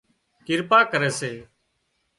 ڪرپا 0.45 0.79
ڪري 0.91 1.09
سي 1.19 1.31